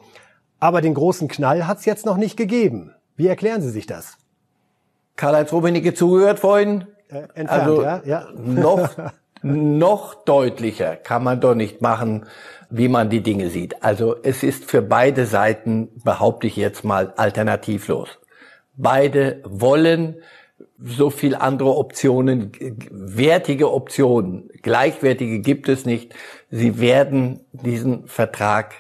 Aber 0.60 0.80
den 0.80 0.94
großen 0.94 1.28
Knall 1.28 1.66
hat 1.66 1.78
es 1.78 1.84
jetzt 1.84 2.04
noch 2.04 2.16
nicht 2.16 2.36
gegeben. 2.36 2.94
Wie 3.16 3.28
erklären 3.28 3.62
Sie 3.62 3.70
sich 3.70 3.86
das? 3.86 4.16
Karl-Heinz 5.16 5.52
Rummenigge 5.52 5.94
zugehört 5.94 6.38
vorhin. 6.38 6.86
Äh, 7.08 7.22
entfernt, 7.34 7.50
also 7.50 7.82
ja, 7.82 8.02
ja. 8.04 8.26
noch 8.34 8.90
noch 9.42 10.14
deutlicher 10.24 10.96
kann 10.96 11.24
man 11.24 11.40
doch 11.40 11.54
nicht 11.54 11.80
machen, 11.80 12.26
wie 12.70 12.88
man 12.88 13.10
die 13.10 13.22
Dinge 13.22 13.50
sieht. 13.50 13.82
Also 13.82 14.16
es 14.22 14.42
ist 14.42 14.64
für 14.64 14.82
beide 14.82 15.26
Seiten, 15.26 15.88
behaupte 16.04 16.46
ich 16.46 16.56
jetzt 16.56 16.84
mal, 16.84 17.12
alternativlos. 17.16 18.18
Beide 18.76 19.42
wollen 19.44 20.22
so 20.78 21.10
viel 21.10 21.34
andere 21.34 21.76
Optionen, 21.76 22.52
wertige 22.90 23.72
Optionen, 23.72 24.48
gleichwertige 24.62 25.40
gibt 25.40 25.68
es 25.68 25.84
nicht. 25.84 26.14
Sie 26.50 26.78
werden 26.78 27.40
diesen 27.52 28.06
Vertrag 28.06 28.74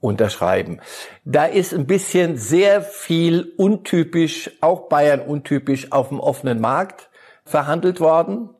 unterschreiben. 0.00 0.80
Da 1.24 1.46
ist 1.46 1.74
ein 1.74 1.86
bisschen 1.86 2.36
sehr 2.36 2.82
viel 2.82 3.52
untypisch, 3.56 4.50
auch 4.60 4.88
Bayern 4.88 5.20
untypisch 5.20 5.90
auf 5.90 6.08
dem 6.08 6.20
offenen 6.20 6.60
Markt 6.60 7.10
verhandelt 7.44 8.00
worden 8.00 8.50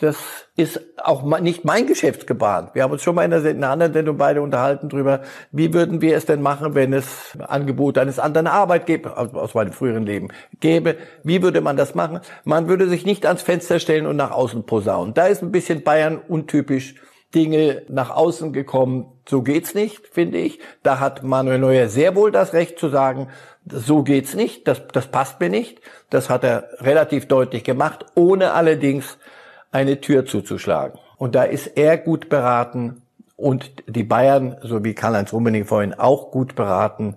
das 0.00 0.16
ist 0.56 0.80
auch 0.96 1.22
nicht 1.40 1.64
mein 1.66 1.86
Geschäftsgebaren. 1.86 2.70
Wir 2.72 2.82
haben 2.82 2.92
uns 2.92 3.02
schon 3.02 3.14
mal 3.14 3.24
in 3.24 3.32
einer 3.32 3.68
anderen 3.68 3.92
Sendung 3.92 4.16
beide 4.16 4.40
unterhalten 4.40 4.88
darüber, 4.88 5.20
wie 5.52 5.74
würden 5.74 6.00
wir 6.00 6.16
es 6.16 6.24
denn 6.24 6.40
machen, 6.40 6.74
wenn 6.74 6.94
es 6.94 7.36
Angebote 7.38 8.00
eines 8.00 8.18
anderen 8.18 8.46
Arbeitgebers 8.46 9.12
aus 9.34 9.52
meinem 9.52 9.72
früheren 9.72 10.06
Leben 10.06 10.28
gäbe. 10.58 10.96
Wie 11.22 11.42
würde 11.42 11.60
man 11.60 11.76
das 11.76 11.94
machen? 11.94 12.20
Man 12.44 12.66
würde 12.66 12.88
sich 12.88 13.04
nicht 13.04 13.26
ans 13.26 13.42
Fenster 13.42 13.78
stellen 13.78 14.06
und 14.06 14.16
nach 14.16 14.30
außen 14.30 14.64
posaunen. 14.64 15.12
Da 15.12 15.26
ist 15.26 15.42
ein 15.42 15.52
bisschen 15.52 15.82
Bayern 15.82 16.18
untypisch 16.26 16.94
Dinge 17.34 17.82
nach 17.88 18.10
außen 18.10 18.52
gekommen, 18.52 19.12
so 19.28 19.42
geht's 19.42 19.74
nicht, 19.74 20.06
finde 20.08 20.38
ich. 20.38 20.58
Da 20.82 20.98
hat 20.98 21.22
Manuel 21.22 21.58
Neuer 21.58 21.88
sehr 21.88 22.16
wohl 22.16 22.32
das 22.32 22.54
Recht 22.54 22.78
zu 22.78 22.88
sagen, 22.88 23.28
so 23.66 24.02
geht's 24.02 24.34
nicht, 24.34 24.66
das, 24.66 24.82
das 24.88 25.08
passt 25.08 25.38
mir 25.40 25.50
nicht. 25.50 25.80
Das 26.08 26.30
hat 26.30 26.42
er 26.42 26.70
relativ 26.80 27.28
deutlich 27.28 27.62
gemacht, 27.62 28.06
ohne 28.14 28.52
allerdings 28.52 29.18
eine 29.70 30.00
Tür 30.00 30.26
zuzuschlagen. 30.26 30.98
Und 31.16 31.34
da 31.34 31.44
ist 31.44 31.66
er 31.66 31.98
gut 31.98 32.28
beraten 32.28 33.02
und 33.36 33.72
die 33.86 34.04
Bayern, 34.04 34.56
so 34.62 34.84
wie 34.84 34.94
Karl-Heinz 34.94 35.32
Rummenigge 35.32 35.64
vorhin, 35.64 35.94
auch 35.94 36.30
gut 36.30 36.54
beraten, 36.54 37.16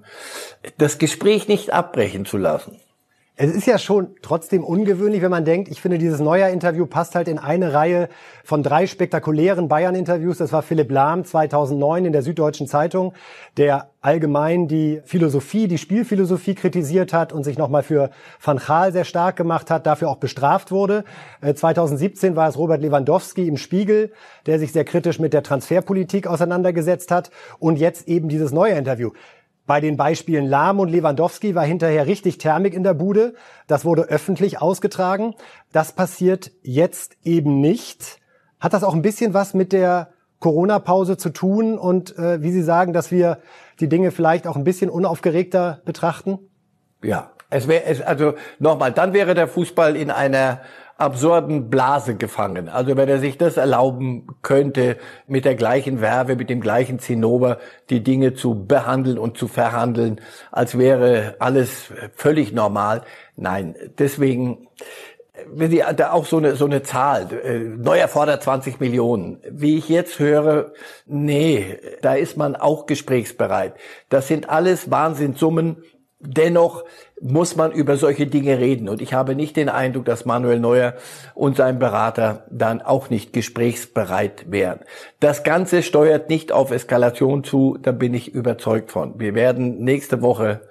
das 0.77 0.97
Gespräch 0.97 1.47
nicht 1.47 1.73
abbrechen 1.73 2.25
zu 2.25 2.37
lassen. 2.37 2.79
Es 3.35 3.49
ist 3.49 3.65
ja 3.65 3.79
schon 3.79 4.09
trotzdem 4.21 4.63
ungewöhnlich, 4.63 5.23
wenn 5.23 5.31
man 5.31 5.43
denkt, 5.43 5.67
ich 5.71 5.81
finde, 5.81 5.97
dieses 5.97 6.19
Neuer-Interview 6.19 6.85
passt 6.85 7.15
halt 7.15 7.27
in 7.27 7.39
eine 7.39 7.73
Reihe 7.73 8.07
von 8.43 8.61
drei 8.61 8.85
spektakulären 8.85 9.67
Bayern-Interviews. 9.67 10.37
Das 10.37 10.53
war 10.53 10.61
Philipp 10.61 10.91
Lahm 10.91 11.25
2009 11.25 12.05
in 12.05 12.13
der 12.13 12.21
Süddeutschen 12.21 12.67
Zeitung, 12.67 13.13
der 13.57 13.89
allgemein 14.01 14.67
die 14.67 15.01
Philosophie, 15.05 15.67
die 15.67 15.79
Spielphilosophie 15.79 16.53
kritisiert 16.53 17.11
hat 17.11 17.33
und 17.33 17.43
sich 17.43 17.57
nochmal 17.57 17.81
für 17.81 18.11
Van 18.39 18.59
Gaal 18.59 18.91
sehr 18.91 19.03
stark 19.03 19.35
gemacht 19.35 19.71
hat, 19.71 19.87
dafür 19.87 20.09
auch 20.09 20.17
bestraft 20.17 20.69
wurde. 20.69 21.03
2017 21.41 22.33
äh, 22.33 22.35
war 22.35 22.49
es 22.49 22.55
Robert 22.55 22.83
Lewandowski 22.83 23.47
im 23.47 23.57
Spiegel, 23.57 24.11
der 24.45 24.59
sich 24.59 24.71
sehr 24.73 24.85
kritisch 24.85 25.17
mit 25.17 25.33
der 25.33 25.41
Transferpolitik 25.41 26.27
auseinandergesetzt 26.27 27.09
hat 27.09 27.31
und 27.57 27.79
jetzt 27.79 28.07
eben 28.07 28.29
dieses 28.29 28.51
Neuer-Interview. 28.51 29.09
Bei 29.65 29.79
den 29.79 29.95
Beispielen 29.95 30.45
Lahm 30.45 30.79
und 30.79 30.89
Lewandowski 30.89 31.55
war 31.55 31.65
hinterher 31.65 32.05
richtig 32.05 32.37
Thermik 32.37 32.73
in 32.73 32.83
der 32.83 32.93
Bude. 32.93 33.33
Das 33.67 33.85
wurde 33.85 34.03
öffentlich 34.03 34.61
ausgetragen. 34.61 35.35
Das 35.71 35.93
passiert 35.93 36.51
jetzt 36.63 37.15
eben 37.23 37.61
nicht. 37.61 38.19
Hat 38.59 38.73
das 38.73 38.83
auch 38.83 38.93
ein 38.93 39.01
bisschen 39.01 39.33
was 39.33 39.53
mit 39.53 39.71
der 39.71 40.09
Corona-Pause 40.39 41.15
zu 41.15 41.29
tun 41.29 41.77
und 41.77 42.17
äh, 42.17 42.41
wie 42.41 42.51
Sie 42.51 42.63
sagen, 42.63 42.91
dass 42.91 43.09
wir 43.09 43.39
die 43.79 43.87
Dinge 43.87 44.11
vielleicht 44.11 44.45
auch 44.45 44.57
ein 44.57 44.65
bisschen 44.65 44.89
unaufgeregter 44.89 45.81
betrachten? 45.85 46.39
Ja, 47.03 47.31
es 47.49 47.67
wäre 47.67 48.05
also 48.05 48.33
nochmal, 48.59 48.91
dann 48.91 49.13
wäre 49.13 49.35
der 49.35 49.47
Fußball 49.47 49.95
in 49.95 50.09
einer 50.09 50.61
absurden 50.97 51.69
Blase 51.69 52.15
gefangen. 52.15 52.69
Also 52.69 52.95
wenn 52.95 53.09
er 53.09 53.19
sich 53.19 53.37
das 53.37 53.57
erlauben 53.57 54.27
könnte, 54.41 54.97
mit 55.27 55.43
der 55.43 55.55
gleichen 55.55 56.01
Werbe, 56.01 56.35
mit 56.35 56.49
dem 56.49 56.61
gleichen 56.61 56.99
Zinnober 56.99 57.57
die 57.89 58.03
Dinge 58.03 58.33
zu 58.35 58.65
behandeln 58.65 59.17
und 59.17 59.37
zu 59.37 59.47
verhandeln, 59.47 60.21
als 60.51 60.77
wäre 60.77 61.35
alles 61.39 61.91
völlig 62.15 62.53
normal. 62.53 63.01
Nein, 63.35 63.75
deswegen 63.97 64.67
wenn 65.47 65.71
Sie 65.71 65.83
da 65.95 66.11
auch 66.11 66.25
so 66.25 66.37
eine, 66.37 66.55
so 66.55 66.65
eine 66.65 66.83
Zahl, 66.83 67.27
äh, 67.43 67.57
Neuer 67.57 68.07
fordert 68.07 68.43
20 68.43 68.79
Millionen. 68.79 69.39
Wie 69.49 69.77
ich 69.77 69.89
jetzt 69.89 70.19
höre, 70.19 70.73
nee, 71.05 71.79
da 72.01 72.13
ist 72.13 72.37
man 72.37 72.55
auch 72.55 72.85
gesprächsbereit. 72.85 73.73
Das 74.09 74.27
sind 74.27 74.49
alles 74.49 74.91
Wahnsinnssummen. 74.91 75.83
Dennoch 76.25 76.85
muss 77.19 77.55
man 77.57 77.73
über 77.73 77.97
solche 77.97 78.27
Dinge 78.27 78.57
reden. 78.59 78.87
Und 78.87 79.01
ich 79.01 79.13
habe 79.13 79.35
nicht 79.35 79.57
den 79.57 79.67
Eindruck, 79.67 80.05
dass 80.05 80.25
Manuel 80.25 80.59
Neuer 80.59 80.93
und 81.35 81.57
sein 81.57 81.79
Berater 81.79 82.45
dann 82.49 82.81
auch 82.81 83.09
nicht 83.09 83.33
gesprächsbereit 83.33 84.49
wären. 84.49 84.79
Das 85.19 85.43
Ganze 85.43 85.83
steuert 85.83 86.29
nicht 86.29 86.51
auf 86.51 86.71
Eskalation 86.71 87.43
zu, 87.43 87.77
da 87.81 87.91
bin 87.91 88.13
ich 88.13 88.33
überzeugt 88.33 88.91
von. 88.91 89.19
Wir 89.19 89.35
werden 89.35 89.83
nächste 89.83 90.21
Woche 90.21 90.61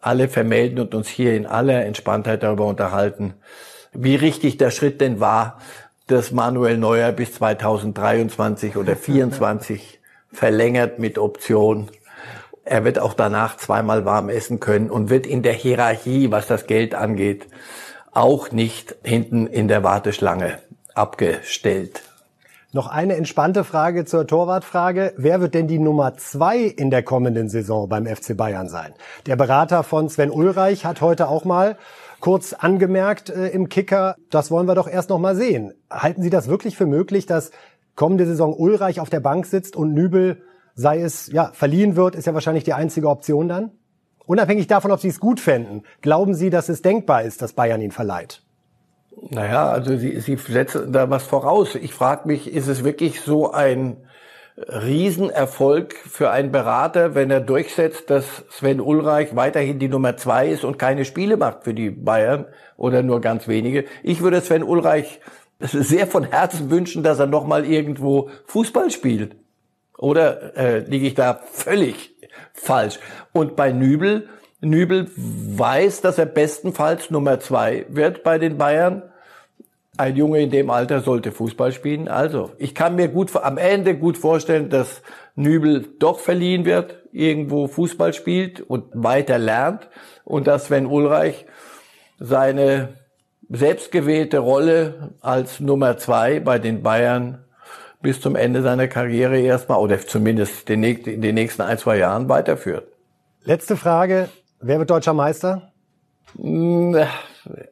alle 0.00 0.28
vermelden 0.28 0.78
und 0.78 0.94
uns 0.94 1.08
hier 1.08 1.34
in 1.34 1.46
aller 1.46 1.84
Entspanntheit 1.84 2.42
darüber 2.42 2.66
unterhalten, 2.66 3.34
wie 3.92 4.14
richtig 4.14 4.56
der 4.56 4.70
Schritt 4.70 5.00
denn 5.00 5.20
war, 5.20 5.58
dass 6.06 6.32
Manuel 6.32 6.78
Neuer 6.78 7.12
bis 7.12 7.34
2023 7.34 8.76
oder 8.76 8.96
2024 9.00 10.00
verlängert 10.32 10.98
mit 10.98 11.18
Option 11.18 11.90
er 12.70 12.84
wird 12.84 12.98
auch 12.98 13.14
danach 13.14 13.56
zweimal 13.56 14.04
warm 14.04 14.28
essen 14.28 14.60
können 14.60 14.90
und 14.90 15.10
wird 15.10 15.26
in 15.26 15.42
der 15.42 15.54
Hierarchie, 15.54 16.30
was 16.30 16.46
das 16.46 16.66
Geld 16.66 16.94
angeht, 16.94 17.46
auch 18.12 18.52
nicht 18.52 18.96
hinten 19.02 19.46
in 19.46 19.68
der 19.68 19.82
Warteschlange 19.82 20.58
abgestellt. 20.94 22.02
Noch 22.72 22.86
eine 22.86 23.16
entspannte 23.16 23.64
Frage 23.64 24.04
zur 24.04 24.26
Torwartfrage. 24.26 25.14
Wer 25.16 25.40
wird 25.40 25.54
denn 25.54 25.68
die 25.68 25.78
Nummer 25.78 26.18
zwei 26.18 26.58
in 26.58 26.90
der 26.90 27.02
kommenden 27.02 27.48
Saison 27.48 27.88
beim 27.88 28.06
FC 28.06 28.36
Bayern 28.36 28.68
sein? 28.68 28.92
Der 29.24 29.36
Berater 29.36 29.82
von 29.82 30.10
Sven 30.10 30.30
Ulreich 30.30 30.84
hat 30.84 31.00
heute 31.00 31.28
auch 31.28 31.46
mal 31.46 31.78
kurz 32.20 32.52
angemerkt 32.52 33.30
äh, 33.30 33.48
im 33.48 33.70
Kicker, 33.70 34.16
das 34.28 34.50
wollen 34.50 34.66
wir 34.66 34.74
doch 34.74 34.88
erst 34.88 35.08
noch 35.08 35.18
mal 35.18 35.34
sehen. 35.34 35.72
Halten 35.90 36.22
Sie 36.22 36.30
das 36.30 36.48
wirklich 36.48 36.76
für 36.76 36.84
möglich, 36.84 37.24
dass 37.24 37.52
kommende 37.94 38.26
Saison 38.26 38.54
Ulreich 38.54 39.00
auf 39.00 39.08
der 39.08 39.20
Bank 39.20 39.46
sitzt 39.46 39.74
und 39.74 39.94
Nübel 39.94 40.42
sei 40.78 41.00
es 41.00 41.26
ja 41.32 41.50
verliehen 41.52 41.96
wird, 41.96 42.14
ist 42.14 42.26
ja 42.26 42.34
wahrscheinlich 42.34 42.62
die 42.62 42.72
einzige 42.72 43.08
Option 43.08 43.48
dann. 43.48 43.72
Unabhängig 44.26 44.68
davon, 44.68 44.92
ob 44.92 45.00
Sie 45.00 45.08
es 45.08 45.18
gut 45.18 45.40
fänden, 45.40 45.82
glauben 46.02 46.34
Sie, 46.34 46.50
dass 46.50 46.68
es 46.68 46.82
denkbar 46.82 47.22
ist, 47.24 47.42
dass 47.42 47.52
Bayern 47.52 47.80
ihn 47.80 47.90
verleiht? 47.90 48.42
Naja, 49.30 49.70
also 49.70 49.96
Sie, 49.96 50.20
Sie 50.20 50.36
setzen 50.36 50.92
da 50.92 51.10
was 51.10 51.24
voraus. 51.24 51.74
Ich 51.74 51.92
frage 51.92 52.28
mich, 52.28 52.52
ist 52.54 52.68
es 52.68 52.84
wirklich 52.84 53.20
so 53.22 53.50
ein 53.50 53.96
Riesenerfolg 54.56 55.94
für 55.94 56.30
einen 56.30 56.52
Berater, 56.52 57.16
wenn 57.16 57.32
er 57.32 57.40
durchsetzt, 57.40 58.08
dass 58.08 58.44
Sven 58.48 58.80
Ulreich 58.80 59.34
weiterhin 59.34 59.80
die 59.80 59.88
Nummer 59.88 60.16
zwei 60.16 60.48
ist 60.48 60.62
und 60.62 60.78
keine 60.78 61.04
Spiele 61.04 61.36
macht 61.36 61.64
für 61.64 61.74
die 61.74 61.90
Bayern 61.90 62.46
oder 62.76 63.02
nur 63.02 63.20
ganz 63.20 63.48
wenige. 63.48 63.84
Ich 64.04 64.20
würde 64.20 64.40
Sven 64.42 64.62
Ulreich 64.62 65.20
sehr 65.58 66.06
von 66.06 66.22
Herzen 66.22 66.70
wünschen, 66.70 67.02
dass 67.02 67.18
er 67.18 67.26
noch 67.26 67.46
mal 67.48 67.64
irgendwo 67.64 68.30
Fußball 68.46 68.92
spielt. 68.92 69.34
Oder 69.98 70.56
äh, 70.56 70.78
liege 70.78 71.08
ich 71.08 71.14
da 71.14 71.40
völlig 71.52 72.14
falsch? 72.54 72.98
Und 73.32 73.56
bei 73.56 73.72
Nübel, 73.72 74.28
Nübel 74.60 75.10
weiß, 75.16 76.00
dass 76.00 76.18
er 76.18 76.26
bestenfalls 76.26 77.10
Nummer 77.10 77.40
zwei 77.40 77.84
wird 77.88 78.22
bei 78.22 78.38
den 78.38 78.56
Bayern. 78.56 79.02
Ein 79.96 80.16
Junge 80.16 80.40
in 80.40 80.50
dem 80.50 80.70
Alter 80.70 81.00
sollte 81.00 81.32
Fußball 81.32 81.72
spielen. 81.72 82.06
Also, 82.06 82.52
ich 82.58 82.76
kann 82.76 82.94
mir 82.94 83.08
gut 83.08 83.34
am 83.34 83.58
Ende 83.58 83.96
gut 83.96 84.16
vorstellen, 84.16 84.70
dass 84.70 85.02
Nübel 85.34 85.88
doch 85.98 86.20
verliehen 86.20 86.64
wird, 86.64 87.02
irgendwo 87.12 87.66
Fußball 87.66 88.12
spielt 88.12 88.60
und 88.60 88.84
weiter 88.92 89.38
lernt 89.38 89.88
und 90.24 90.46
dass 90.46 90.66
Sven 90.66 90.86
Ulreich 90.86 91.46
seine 92.20 92.90
selbstgewählte 93.48 94.38
Rolle 94.38 95.14
als 95.20 95.58
Nummer 95.58 95.96
zwei 95.96 96.38
bei 96.38 96.60
den 96.60 96.82
Bayern 96.84 97.44
bis 98.00 98.20
zum 98.20 98.36
Ende 98.36 98.62
seiner 98.62 98.88
Karriere 98.88 99.38
erstmal 99.40 99.78
oder 99.78 99.98
zumindest 99.98 100.70
in 100.70 100.82
den 100.82 101.34
nächsten 101.34 101.62
ein, 101.62 101.78
zwei 101.78 101.98
Jahren 101.98 102.28
weiterführt. 102.28 102.86
Letzte 103.44 103.76
Frage. 103.76 104.28
Wer 104.60 104.78
wird 104.78 104.90
deutscher 104.90 105.14
Meister? 105.14 105.72
Hm, 106.36 106.96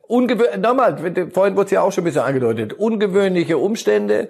ungewöhnlich, 0.06 0.58
nochmal, 0.58 0.96
vorhin 1.32 1.56
wurde 1.56 1.66
es 1.66 1.70
ja 1.70 1.82
auch 1.82 1.92
schon 1.92 2.02
ein 2.02 2.06
bisschen 2.06 2.22
angedeutet, 2.22 2.72
ungewöhnliche 2.72 3.58
Umstände, 3.58 4.28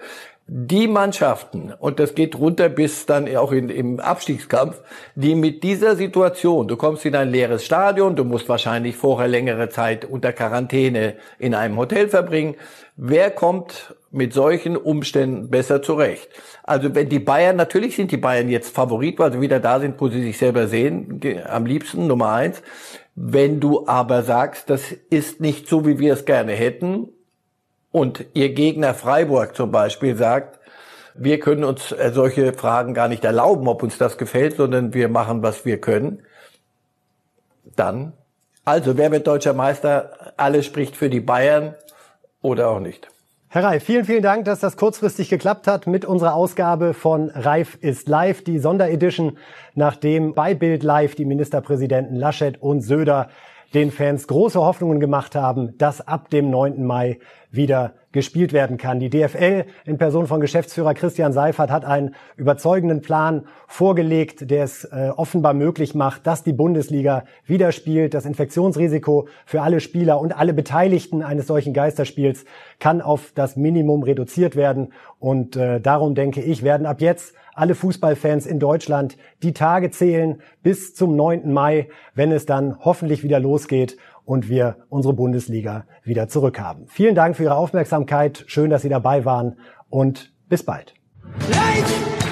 die 0.49 0.87
Mannschaften, 0.87 1.73
und 1.76 1.99
das 1.99 2.15
geht 2.15 2.38
runter 2.38 2.69
bis 2.69 3.05
dann 3.07 3.35
auch 3.37 3.50
in, 3.50 3.69
im 3.69 3.99
Abstiegskampf, 3.99 4.81
die 5.17 5.35
mit 5.35 5.65
dieser 5.65 5.97
Situation, 5.97 6.69
du 6.69 6.76
kommst 6.76 7.05
in 7.05 7.17
ein 7.17 7.31
leeres 7.31 7.65
Stadion, 7.65 8.15
du 8.15 8.25
musst 8.25 8.49
wahrscheinlich 8.49 8.97
vorher 8.97 9.26
längere 9.26 9.69
Zeit 9.71 10.05
unter 10.05 10.33
Quarantäne 10.33 11.15
in 11.41 11.55
einem 11.55 11.76
Hotel 11.76 12.09
verbringen. 12.09 12.55
Wer 12.97 13.31
kommt 13.33 13.97
mit 14.16 14.32
solchen 14.32 14.76
Umständen 14.76 15.50
besser 15.50 15.82
zurecht? 15.82 16.28
Also 16.62 16.94
wenn 16.94 17.08
die 17.08 17.20
Bayern, 17.20 17.56
natürlich 17.56 17.96
sind 17.96 18.11
die 18.11 18.16
Bayern 18.16 18.49
jetzt 18.49 18.75
Favorit, 18.75 19.18
weil 19.18 19.32
sie 19.32 19.40
wieder 19.40 19.61
da 19.61 19.78
sind, 19.78 20.00
wo 20.00 20.08
sie 20.08 20.23
sich 20.23 20.38
selber 20.38 20.66
sehen, 20.66 21.20
am 21.49 21.66
liebsten 21.66 22.06
Nummer 22.06 22.32
eins. 22.32 22.62
Wenn 23.14 23.61
du 23.61 23.87
aber 23.87 24.23
sagst, 24.23 24.68
das 24.68 24.92
ist 25.11 25.40
nicht 25.40 25.68
so, 25.68 25.87
wie 25.87 25.99
wir 25.99 26.12
es 26.12 26.25
gerne 26.25 26.52
hätten, 26.52 27.08
und 27.96 28.26
Ihr 28.35 28.52
Gegner 28.52 28.92
Freiburg 28.92 29.56
zum 29.56 29.70
Beispiel 29.70 30.16
sagt, 30.16 30.61
wir 31.14 31.40
können 31.40 31.64
uns 31.64 31.92
äh, 31.92 32.11
solche 32.12 32.52
Fragen 32.52 32.92
gar 32.92 33.08
nicht 33.08 33.25
erlauben, 33.25 33.66
ob 33.68 33.82
uns 33.82 33.96
das 33.96 34.18
gefällt, 34.18 34.56
sondern 34.56 34.92
wir 34.92 35.08
machen, 35.08 35.42
was 35.42 35.64
wir 35.64 35.80
können, 35.80 36.23
dann, 37.75 38.12
also 38.66 38.99
wer 38.99 39.11
wird 39.12 39.26
deutscher 39.26 39.54
Meister? 39.54 40.35
Alles 40.37 40.66
spricht 40.66 40.94
für 40.94 41.08
die 41.08 41.20
Bayern 41.20 41.75
oder 42.42 42.68
auch 42.68 42.80
nicht. 42.80 43.08
Herr 43.57 43.65
Reif, 43.65 43.85
vielen, 43.85 44.05
vielen 44.05 44.21
Dank, 44.21 44.45
dass 44.45 44.61
das 44.61 44.77
kurzfristig 44.77 45.31
geklappt 45.31 45.67
hat 45.67 45.87
mit 45.87 46.05
unserer 46.05 46.35
Ausgabe 46.35 46.93
von 46.93 47.31
Reif 47.31 47.79
ist 47.81 48.07
live, 48.07 48.45
die 48.45 48.59
Sonderedition, 48.59 49.39
nachdem 49.75 50.35
bei 50.35 50.53
Bild 50.53 50.83
Live 50.83 51.15
die 51.15 51.25
Ministerpräsidenten 51.25 52.17
Laschet 52.17 52.61
und 52.61 52.83
Söder 52.83 53.31
den 53.73 53.93
Fans 53.93 54.27
große 54.27 54.61
Hoffnungen 54.61 55.01
gemacht 55.01 55.35
haben, 55.35 55.79
dass 55.79 56.07
ab 56.07 56.29
dem 56.29 56.51
9. 56.51 56.85
Mai 56.85 57.19
wieder 57.50 57.95
gespielt 58.12 58.53
werden 58.53 58.79
kann. 58.79 58.99
Die 58.99 59.11
DFL 59.11 59.65
in 59.85 59.99
Person 59.99 60.26
von 60.26 60.41
Geschäftsführer 60.41 60.95
Christian 60.95 61.33
Seifert 61.33 61.71
hat 61.71 61.85
einen 61.85 62.15
überzeugenden 62.37 63.03
Plan 63.03 63.47
vorgelegt, 63.67 64.50
der 64.50 64.65
es 64.65 64.85
äh, 64.85 65.11
offenbar 65.15 65.53
möglich 65.53 65.95
macht, 65.95 66.26
dass 66.26 66.43
die 66.43 66.55
Bundesliga 66.55 67.25
wieder 67.45 67.73
spielt. 67.73 68.15
Das 68.15 68.25
Infektionsrisiko 68.25 69.29
für 69.45 69.61
alle 69.61 69.81
Spieler 69.81 70.19
und 70.19 70.37
alle 70.37 70.55
Beteiligten 70.55 71.23
eines 71.23 71.47
solchen 71.47 71.75
Geisterspiels 71.75 72.47
kann 72.79 73.03
auf 73.03 73.33
das 73.35 73.57
Minimum 73.57 74.03
reduziert 74.03 74.57
werden. 74.57 74.93
Und 75.19 75.57
äh, 75.57 75.81
darum 75.81 76.15
denke 76.15 76.41
ich, 76.41 76.62
werden 76.62 76.87
ab 76.87 77.00
jetzt 77.00 77.35
alle 77.57 77.75
Fußballfans 77.75 78.47
in 78.47 78.61
Deutschland 78.61 79.17
die 79.43 79.53
Tage 79.53 79.91
zählen 79.91 80.41
bis 80.62 80.95
zum 80.95 81.17
9. 81.17 81.53
Mai, 81.53 81.88
wenn 82.15 82.31
es 82.31 82.47
dann 82.47 82.79
hoffentlich 82.81 83.23
wieder 83.23 83.41
losgeht 83.41 83.97
und 84.26 84.50
wir 84.50 84.76
unsere 84.90 85.14
Bundesliga 85.14 85.87
wieder 86.02 86.28
zurückhaben. 86.28 86.87
Vielen 86.88 87.14
Dank 87.14 87.37
für 87.37 87.45
Ihre 87.45 87.54
Aufmerksamkeit. 87.54 88.45
Schön, 88.47 88.68
dass 88.68 88.83
Sie 88.83 88.90
dabei 88.90 89.25
waren 89.25 89.56
und 89.88 90.35
bis 90.49 90.62
bald. 90.62 90.95
Light! 91.50 92.25